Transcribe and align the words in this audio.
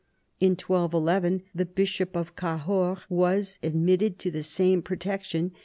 In 0.39 0.53
1211 0.53 1.43
the 1.53 1.63
bishop 1.63 2.15
of 2.15 2.35
Cahors 2.35 3.05
was 3.07 3.59
admitted 3.61 4.17
to 4.17 4.31
the 4.31 4.41
same 4.41 4.81
protection. 4.81 5.51